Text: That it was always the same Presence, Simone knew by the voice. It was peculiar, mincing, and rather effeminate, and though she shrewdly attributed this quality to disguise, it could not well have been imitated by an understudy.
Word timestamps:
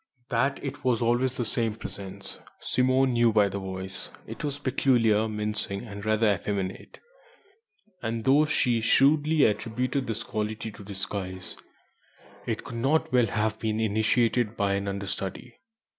That 0.29 0.57
it 0.63 0.83
was 0.83 0.99
always 0.99 1.37
the 1.37 1.45
same 1.45 1.75
Presence, 1.75 2.39
Simone 2.59 3.13
knew 3.13 3.31
by 3.31 3.49
the 3.49 3.59
voice. 3.59 4.09
It 4.25 4.43
was 4.43 4.57
peculiar, 4.57 5.29
mincing, 5.29 5.83
and 5.83 6.03
rather 6.03 6.33
effeminate, 6.33 6.99
and 8.01 8.23
though 8.23 8.45
she 8.45 8.81
shrewdly 8.81 9.43
attributed 9.45 10.07
this 10.07 10.23
quality 10.23 10.71
to 10.71 10.83
disguise, 10.83 11.55
it 12.47 12.63
could 12.63 12.77
not 12.77 13.13
well 13.13 13.27
have 13.27 13.59
been 13.59 13.79
imitated 13.79 14.57
by 14.57 14.73
an 14.73 14.87
understudy. 14.87 15.59